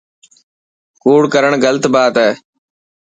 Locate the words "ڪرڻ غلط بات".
1.33-2.15